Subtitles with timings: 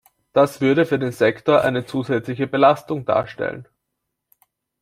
[0.33, 3.67] Das würde für den Sektor eine zusätzliche Belastung darstellen.